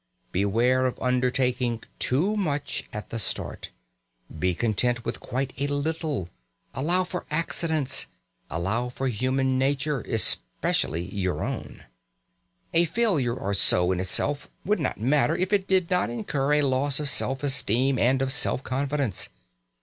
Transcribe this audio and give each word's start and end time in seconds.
Beware 0.31 0.87
of 0.87 0.97
undertaking 0.99 1.83
too 1.99 2.35
much 2.35 2.85
at 2.91 3.11
the 3.11 3.19
start. 3.19 3.69
Be 4.39 4.55
content 4.55 5.05
with 5.05 5.19
quite 5.19 5.53
a 5.59 5.67
little. 5.67 6.27
Allow 6.73 7.03
for 7.03 7.27
accidents. 7.29 8.07
Allow 8.49 8.89
for 8.89 9.07
human 9.09 9.59
nature, 9.59 10.01
especially 10.01 11.03
your 11.03 11.43
own. 11.43 11.83
A 12.73 12.85
failure 12.85 13.35
or 13.35 13.53
so, 13.53 13.91
in 13.91 13.99
itself, 13.99 14.47
would 14.65 14.79
not 14.79 14.99
matter, 14.99 15.37
if 15.37 15.53
it 15.53 15.67
did 15.67 15.91
not 15.91 16.09
incur 16.09 16.53
a 16.53 16.61
loss 16.63 16.99
of 16.99 17.07
self 17.07 17.43
esteem 17.43 17.99
and 17.99 18.23
of 18.23 18.31
self 18.33 18.63
confidence. 18.63 19.29